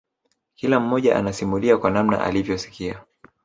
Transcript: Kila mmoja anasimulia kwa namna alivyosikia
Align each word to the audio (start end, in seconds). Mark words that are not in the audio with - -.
Kila 0.55 0.79
mmoja 0.79 1.15
anasimulia 1.17 1.77
kwa 1.77 1.91
namna 1.91 2.21
alivyosikia 2.23 3.03